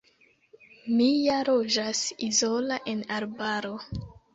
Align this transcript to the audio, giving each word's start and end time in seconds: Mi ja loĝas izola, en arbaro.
Mi 1.01 1.09
ja 1.11 1.37
loĝas 1.51 2.03
izola, 2.31 2.83
en 2.97 3.09
arbaro. 3.23 3.77